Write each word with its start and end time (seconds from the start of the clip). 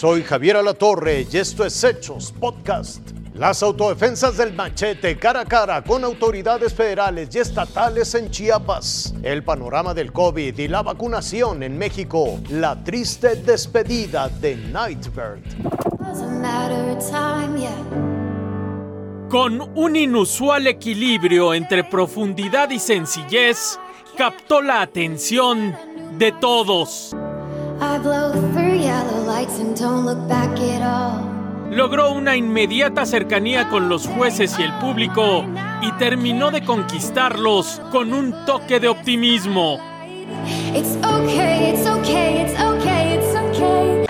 Soy 0.00 0.22
Javier 0.22 0.56
Alatorre 0.56 1.26
y 1.30 1.36
esto 1.36 1.62
es 1.62 1.84
Hechos 1.84 2.32
Podcast. 2.32 3.10
Las 3.34 3.62
autodefensas 3.62 4.38
del 4.38 4.54
machete 4.54 5.18
cara 5.18 5.40
a 5.40 5.44
cara 5.44 5.84
con 5.84 6.02
autoridades 6.04 6.72
federales 6.72 7.28
y 7.34 7.38
estatales 7.38 8.14
en 8.14 8.30
Chiapas. 8.30 9.12
El 9.22 9.44
panorama 9.44 9.92
del 9.92 10.10
COVID 10.10 10.58
y 10.58 10.68
la 10.68 10.82
vacunación 10.82 11.62
en 11.62 11.76
México. 11.76 12.40
La 12.48 12.82
triste 12.82 13.34
despedida 13.34 14.30
de 14.30 14.56
Nightbird. 14.56 15.42
Con 19.28 19.60
un 19.76 19.96
inusual 19.96 20.66
equilibrio 20.66 21.52
entre 21.52 21.84
profundidad 21.84 22.70
y 22.70 22.78
sencillez, 22.78 23.78
captó 24.16 24.62
la 24.62 24.80
atención 24.80 25.76
de 26.16 26.32
todos. 26.32 27.14
Logró 31.70 32.12
una 32.12 32.36
inmediata 32.36 33.06
cercanía 33.06 33.68
con 33.68 33.88
los 33.88 34.06
jueces 34.06 34.58
y 34.58 34.62
el 34.62 34.72
público 34.74 35.46
y 35.80 35.90
terminó 35.92 36.50
de 36.50 36.62
conquistarlos 36.64 37.80
con 37.90 38.12
un 38.12 38.44
toque 38.44 38.80
de 38.80 38.88
optimismo. 38.88 39.78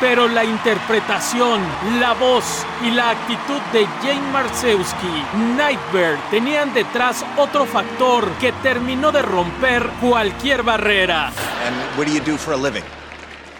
Pero 0.00 0.26
la 0.28 0.44
interpretación, 0.44 1.60
la 2.00 2.14
voz 2.14 2.66
y 2.82 2.90
la 2.90 3.10
actitud 3.10 3.60
de 3.72 3.86
Jane 4.02 4.32
Marsewski, 4.32 5.22
Nightbird, 5.56 6.18
tenían 6.30 6.74
detrás 6.74 7.24
otro 7.36 7.66
factor 7.66 8.28
que 8.40 8.52
terminó 8.62 9.12
de 9.12 9.22
romper 9.22 9.88
cualquier 10.00 10.62
barrera. 10.62 11.26
And 11.66 11.76
what 11.96 12.06
do 12.06 12.12
you 12.12 12.20
do 12.20 12.36
for 12.36 12.54
a 12.54 12.56
living? 12.56 12.82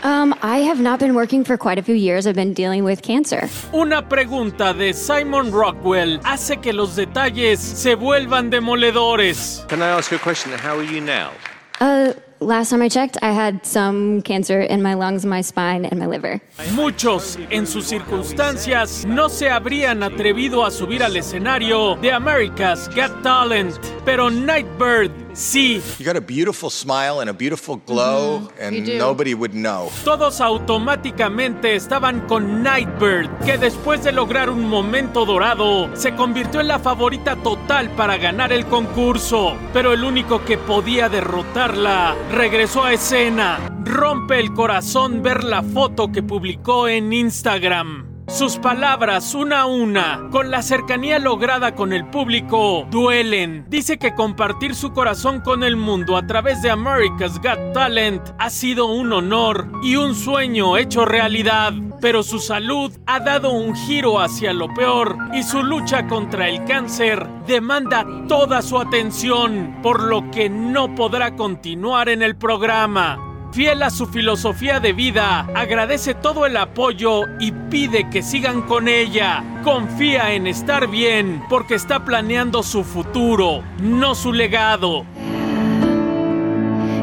Um, 0.03 0.35
I 0.43 0.59
have 0.59 0.81
not 0.81 0.99
been 0.99 1.15
working 1.15 1.45
for 1.45 1.59
quite 1.59 1.79
a 1.79 1.83
few 1.83 1.95
years. 1.95 2.27
I've 2.27 2.35
been 2.35 2.55
dealing 2.55 2.85
with 2.85 3.03
cancer. 3.03 3.49
Una 3.75 4.03
pregunta 4.09 4.73
de 4.73 4.95
Simon 4.95 5.51
Rockwell 5.53 6.21
hace 6.25 6.57
que 6.57 6.73
los 6.73 6.97
detalles 6.97 7.61
se 7.61 7.95
vuelvan 7.97 8.51
demoledores. 8.51 9.65
Can 9.69 9.83
I 9.83 9.89
ask 9.89 10.11
you 10.11 10.17
a 10.17 10.21
question? 10.21 10.53
How 10.53 10.79
are 10.79 10.85
you 10.85 11.01
now? 11.03 11.33
Uh, 11.81 12.13
last 12.41 12.71
time 12.71 12.83
I 12.83 12.89
checked, 12.89 13.17
I 13.23 13.33
had 13.33 13.65
some 13.65 14.21
cancer 14.23 14.61
in 14.61 14.83
my 14.83 14.95
lungs, 14.95 15.25
my 15.25 15.41
spine, 15.41 15.87
and 15.87 15.99
my 15.99 16.07
liver. 16.07 16.41
Muchos, 16.75 17.39
en 17.51 17.67
sus 17.67 17.87
circunstancias, 17.87 19.07
no 19.07 19.29
se 19.29 19.49
habrían 19.49 20.03
atrevido 20.03 20.65
a 20.65 20.71
subir 20.71 21.03
al 21.03 21.17
escenario 21.17 21.97
de 21.97 22.13
America's 22.13 22.89
Got 22.95 23.23
Talent, 23.23 23.79
pero 24.05 24.31
Nightbird 24.31 25.11
sí. 25.33 25.83
You 25.99 26.07
got 26.07 26.17
a 26.17 26.21
beautiful 26.21 26.71
smile 26.71 27.21
and 27.21 27.29
a 27.29 27.33
beautiful 27.33 27.81
glow, 27.87 28.51
and 28.61 28.99
nobody 28.99 29.35
would 29.35 29.53
know. 29.53 29.91
Todos 30.05 30.41
automáticamente 30.41 31.75
estaban 31.75 32.27
con 32.27 32.63
Nightbird, 32.63 33.29
que 33.45 33.59
después 33.59 34.03
de 34.05 34.13
lograr 34.13 34.51
un 34.51 34.69
momento 34.69 35.25
dorado, 35.25 35.95
se 35.97 36.15
convirtió 36.15 36.61
en 36.61 36.69
la 36.69 36.79
favorita 36.79 37.37
total 37.37 37.91
para 37.91 38.17
ganar 38.17 38.53
el 38.53 38.67
concurso. 38.67 39.57
Pero 39.73 39.93
el 39.93 40.05
único 40.05 40.45
que 40.45 40.59
podía 40.59 41.09
derrotarla 41.09 42.17
regresó 42.33 42.85
a 42.85 42.93
escena. 42.93 43.59
Rompe 43.85 44.39
el 44.39 44.53
corazón 44.53 45.23
ver 45.23 45.45
la 45.45 45.63
foto 45.63 46.13
que 46.13 46.23
publicó 46.23 46.89
en 46.89 47.13
Instagram. 47.13 48.10
Sus 48.31 48.59
palabras, 48.59 49.35
una 49.35 49.63
a 49.63 49.67
una, 49.67 50.29
con 50.31 50.53
la 50.53 50.63
cercanía 50.63 51.19
lograda 51.19 51.75
con 51.75 51.93
el 51.93 52.07
público, 52.07 52.87
duelen. 52.89 53.67
Dice 53.69 53.99
que 53.99 54.15
compartir 54.15 54.77
su 54.77 54.93
corazón 54.93 55.41
con 55.41 55.65
el 55.65 55.77
mundo 55.77 56.17
a 56.17 56.25
través 56.25 56.63
de 56.63 56.71
America's 56.71 57.43
Got 57.43 57.73
Talent 57.75 58.23
ha 58.39 58.49
sido 58.49 58.87
un 58.87 59.13
honor 59.13 59.69
y 59.83 59.97
un 59.97 60.15
sueño 60.15 60.77
hecho 60.77 61.05
realidad. 61.05 61.73
Pero 62.01 62.23
su 62.23 62.39
salud 62.39 62.93
ha 63.05 63.19
dado 63.19 63.51
un 63.51 63.75
giro 63.75 64.21
hacia 64.21 64.53
lo 64.53 64.73
peor 64.75 65.19
y 65.35 65.43
su 65.43 65.63
lucha 65.65 66.07
contra 66.07 66.49
el 66.49 66.65
cáncer 66.65 67.27
demanda 67.49 68.07
toda 68.29 68.63
su 68.63 68.79
atención, 68.79 69.81
por 69.83 70.05
lo 70.05 70.31
que 70.31 70.49
no 70.49 70.95
podrá 70.95 71.35
continuar 71.35 72.09
en 72.09 72.23
el 72.23 72.37
programa. 72.37 73.30
Fiel 73.53 73.83
a 73.83 73.91
su 73.91 74.07
filosofía 74.07 74.79
de 74.79 74.93
vida, 74.93 75.49
agradece 75.57 76.15
todo 76.15 76.47
el 76.47 76.57
apoyo 76.57 77.23
y 77.41 77.51
pide 77.51 78.09
que 78.09 78.23
sigan 78.23 78.63
con 78.63 78.87
ella. 78.87 79.43
Confía 79.65 80.35
en 80.35 80.47
estar 80.47 80.87
bien 80.87 81.43
porque 81.49 81.75
está 81.75 82.05
planeando 82.05 82.63
su 82.63 82.85
futuro, 82.85 83.65
no 83.83 84.15
su 84.15 84.33
legado. 84.33 85.05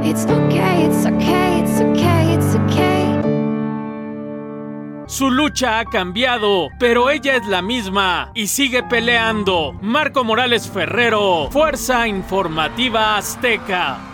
It's 0.04 0.24
okay, 0.24 0.86
it's 0.86 1.06
okay, 1.06 1.60
it's 1.60 1.82
okay, 1.82 2.34
it's 2.34 2.56
okay. 2.56 2.98
Su 5.06 5.30
lucha 5.30 5.80
ha 5.80 5.86
cambiado, 5.86 6.70
pero 6.80 7.10
ella 7.10 7.36
es 7.36 7.46
la 7.46 7.62
misma 7.62 8.32
y 8.34 8.48
sigue 8.48 8.84
peleando. 8.84 9.74
Marco 9.82 10.24
Morales 10.24 10.70
Ferrero, 10.70 11.50
Fuerza 11.52 12.08
Informativa 12.08 13.18
Azteca. 13.18 14.07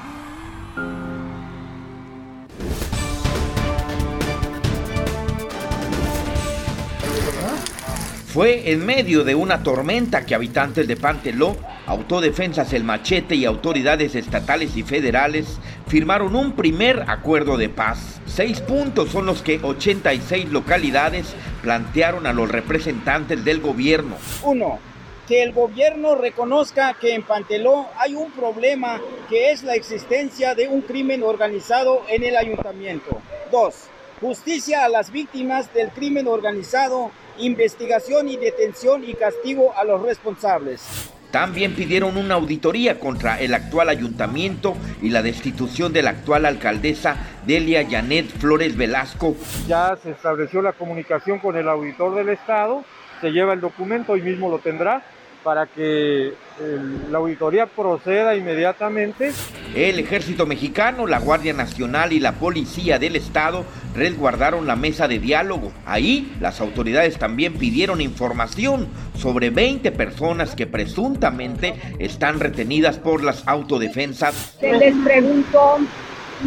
Fue 8.34 8.72
en 8.72 8.84
medio 8.84 9.24
de 9.24 9.36
una 9.36 9.62
tormenta 9.62 10.26
que 10.26 10.34
habitantes 10.34 10.88
de 10.88 10.98
Panteló, 10.98 11.56
Autodefensas 11.86 12.74
El 12.74 12.84
Machete 12.84 13.36
y 13.36 13.46
autoridades 13.46 14.16
estatales 14.16 14.76
y 14.76 14.82
federales 14.82 15.60
firmaron 15.86 16.36
un 16.36 16.54
primer 16.54 17.06
acuerdo 17.12 17.58
de 17.58 17.70
paz. 17.70 18.20
Seis 18.26 18.60
puntos 18.60 19.10
son 19.10 19.28
los 19.28 19.44
que 19.44 19.60
86 19.62 20.50
localidades 20.50 21.28
plantearon 21.62 22.26
a 22.26 22.34
los 22.34 22.50
representantes 22.50 23.46
del 23.46 23.62
gobierno. 23.62 24.16
Uno, 24.42 24.80
que 25.28 25.44
el 25.44 25.54
gobierno 25.54 26.16
reconozca 26.16 26.96
que 27.00 27.14
en 27.14 27.22
Panteló 27.22 27.86
hay 28.00 28.16
un 28.16 28.32
problema 28.32 29.00
que 29.30 29.52
es 29.52 29.62
la 29.62 29.76
existencia 29.76 30.56
de 30.56 30.68
un 30.68 30.82
crimen 30.82 31.22
organizado 31.22 32.02
en 32.10 32.24
el 32.24 32.36
ayuntamiento. 32.36 33.22
Dos, 33.52 33.76
justicia 34.20 34.86
a 34.86 34.90
las 34.90 35.12
víctimas 35.12 35.72
del 35.72 35.90
crimen 35.90 36.28
organizado, 36.28 37.12
investigación 37.40 38.30
y 38.30 38.38
detención 38.38 39.04
y 39.08 39.14
castigo 39.14 39.74
a 39.78 39.84
los 39.84 40.02
responsables. 40.02 41.10
También 41.32 41.74
pidieron 41.74 42.16
una 42.18 42.36
auditoría 42.36 43.00
contra 43.00 43.40
el 43.40 43.56
actual 43.56 43.90
ayuntamiento 43.90 44.76
y 45.02 45.10
la 45.10 45.24
destitución 45.24 45.92
de 45.92 46.04
la 46.04 46.12
actual 46.12 46.46
alcaldesa 46.46 47.16
Delia 47.48 47.88
Janet 47.90 48.28
Flores 48.38 48.78
Velasco. 48.78 49.36
Ya 49.68 49.98
se 50.04 50.12
estableció 50.12 50.62
la 50.62 50.74
comunicación 50.74 51.40
con 51.40 51.58
el 51.58 51.68
auditor 51.68 52.14
del 52.14 52.30
Estado, 52.30 52.84
se 53.20 53.32
lleva 53.32 53.54
el 53.54 53.62
documento, 53.62 54.12
hoy 54.12 54.22
mismo 54.22 54.48
lo 54.50 54.60
tendrá, 54.60 55.04
para 55.44 55.66
que 55.66 56.28
el- 56.62 57.12
la 57.12 57.18
auditoría 57.18 57.66
proceda 57.66 58.36
inmediatamente. 58.36 59.32
El 59.76 60.00
ejército 60.00 60.46
mexicano, 60.46 61.06
la 61.08 61.20
Guardia 61.20 61.52
Nacional 61.54 62.14
y 62.14 62.20
la 62.20 62.34
Policía 62.34 62.98
del 63.00 63.16
Estado 63.18 63.66
resguardaron 63.96 64.68
la 64.68 64.76
mesa 64.76 65.08
de 65.08 65.20
diálogo. 65.20 65.72
Ahí 65.86 66.34
las 66.40 66.62
autoridades 66.62 67.18
también 67.18 67.54
pidieron 67.54 68.02
información 68.02 68.88
sobre 69.18 69.50
20 69.50 69.92
personas 69.92 70.56
que 70.56 70.68
presuntamente 70.68 71.76
están 72.00 72.40
retenidas 72.40 72.98
por 72.98 73.24
las 73.24 73.48
autodefensas. 73.48 74.58
se 74.60 74.74
les 74.74 74.96
preguntó 75.04 75.78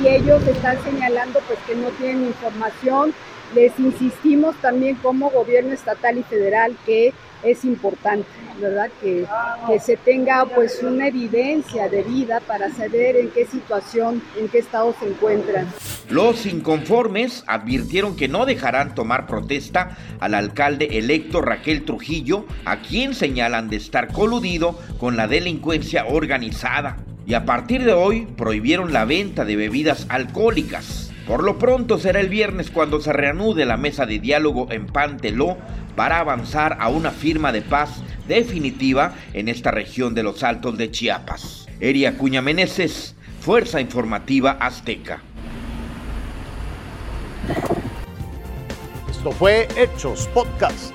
y 0.03 0.09
ellos 0.09 0.43
están 0.47 0.77
señalando 0.85 1.41
pues 1.47 1.59
que 1.67 1.75
no 1.75 1.89
tienen 1.91 2.27
información. 2.27 3.15
Les 3.55 3.79
insistimos 3.79 4.57
también 4.57 4.97
como 4.97 5.31
gobierno 5.31 5.73
estatal 5.73 6.19
y 6.19 6.23
federal 6.23 6.77
que 6.84 7.12
es 7.43 7.65
importante, 7.65 8.27
¿verdad? 8.61 8.91
Que, 9.01 9.27
que 9.67 9.79
se 9.79 9.97
tenga 9.97 10.47
pues 10.47 10.82
una 10.82 11.09
evidencia 11.09 11.88
de 11.88 12.03
vida 12.03 12.41
para 12.41 12.70
saber 12.73 13.17
en 13.17 13.31
qué 13.31 13.47
situación, 13.47 14.23
en 14.38 14.49
qué 14.49 14.59
estado 14.59 14.94
se 14.99 15.09
encuentran. 15.09 15.69
Los 16.09 16.47
inconformes 16.47 17.44
advirtieron 17.47 18.17
que 18.17 18.29
no 18.29 18.47
dejarán 18.47 18.94
tomar 18.94 19.26
protesta 19.26 19.97
al 20.20 20.35
alcalde 20.35 20.99
electo 20.99 21.41
Raquel 21.41 21.85
Trujillo, 21.85 22.47
a 22.65 22.81
quien 22.81 23.15
señalan 23.15 23.69
de 23.69 23.76
estar 23.76 24.12
coludido 24.12 24.79
con 24.99 25.17
la 25.17 25.26
delincuencia 25.26 26.06
organizada. 26.06 26.97
Y 27.26 27.35
a 27.35 27.44
partir 27.44 27.85
de 27.85 27.93
hoy 27.93 28.26
prohibieron 28.37 28.93
la 28.93 29.05
venta 29.05 29.44
de 29.44 29.56
bebidas 29.56 30.06
alcohólicas. 30.09 31.12
Por 31.26 31.43
lo 31.43 31.58
pronto 31.58 31.99
será 31.99 32.20
el 32.20 32.28
viernes 32.28 32.70
cuando 32.70 33.00
se 33.00 33.12
reanude 33.12 33.64
la 33.64 33.76
mesa 33.76 34.06
de 34.06 34.20
diálogo 34.20 34.69
en 34.70 34.87
Panteló 34.87 35.56
para 35.96 36.20
avanzar 36.20 36.76
a 36.81 36.88
una 36.88 37.11
firma 37.11 37.50
de 37.50 37.62
paz 37.62 38.02
definitiva 38.28 39.14
en 39.32 39.49
esta 39.49 39.73
región 39.73 40.14
de 40.14 40.23
los 40.23 40.44
Altos 40.44 40.78
de 40.78 40.90
Chiapas. 40.90 41.67
Eria 41.81 42.17
Cuña 42.17 42.43
Meneses, 42.43 43.17
Fuerza 43.40 43.81
Informativa 43.81 44.52
Azteca. 44.61 45.20
Esto 49.11 49.32
fue 49.32 49.67
Hechos 49.76 50.29
Podcast. 50.32 50.94